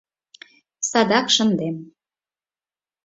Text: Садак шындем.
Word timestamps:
Садак 0.89 1.27
шындем. 1.35 1.77